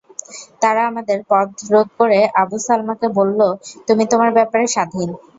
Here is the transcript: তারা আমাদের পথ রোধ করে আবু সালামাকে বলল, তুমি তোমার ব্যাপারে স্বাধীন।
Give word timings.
তারা 0.61 0.81
আমাদের 0.87 1.17
পথ 1.29 1.49
রোধ 1.71 1.87
করে 1.99 2.19
আবু 2.41 2.57
সালামাকে 2.61 3.07
বলল, 3.19 3.39
তুমি 3.87 4.03
তোমার 4.11 4.31
ব্যাপারে 4.37 4.65
স্বাধীন। 4.75 5.09